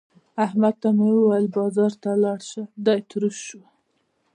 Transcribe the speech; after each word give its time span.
احمد 0.45 0.75
ته 0.81 0.89
مې 0.97 1.09
وويل 1.13 1.45
چې 1.49 1.53
بازار 1.55 1.91
ته 2.01 2.07
ولاړ 2.13 2.39
شه؛ 2.49 2.63
دی 2.85 2.99
تروش 3.09 3.37
شو. 3.47 3.61